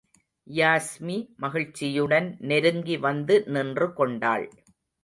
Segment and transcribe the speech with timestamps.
[0.47, 4.47] யாஸ்மி மகிழ்ச்சியுடன் நெருங்கி வந்து நின்று கொண்டாள்.